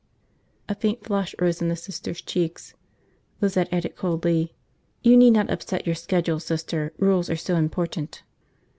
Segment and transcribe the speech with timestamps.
[0.67, 2.73] A faint flush rose in the Sister's cheeks.
[3.39, 4.55] Lizette added coldly,
[5.03, 6.91] "You need not upset your schedule, Sister.
[6.97, 8.23] Rules are so important."